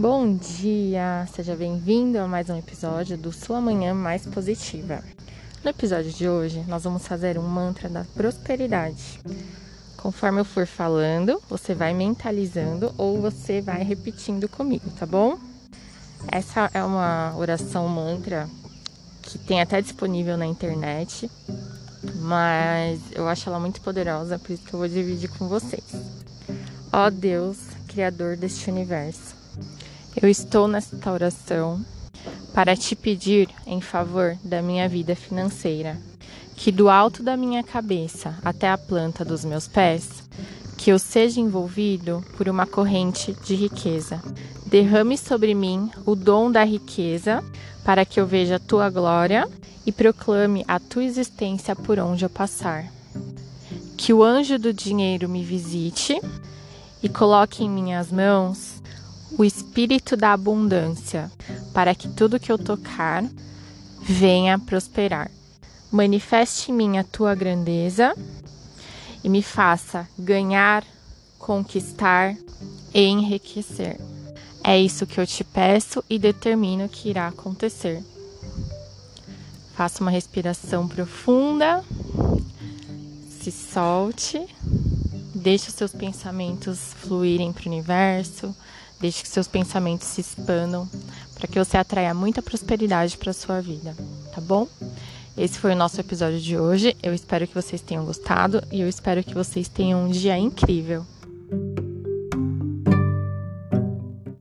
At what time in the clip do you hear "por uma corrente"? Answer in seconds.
42.36-43.32